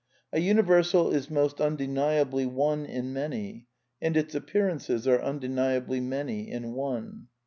A 0.33 0.39
universal 0.39 1.11
is 1.13 1.29
most 1.29 1.61
undeniably 1.61 2.47
one 2.47 2.87
inHf^ 2.87 3.03
many, 3.05 3.67
and 4.01 4.17
its 4.17 4.33
appearances 4.33 5.07
are 5.07 5.21
undeniably 5.21 5.99
many 5.99 6.49
in 6.49 6.73
one. 6.73 7.27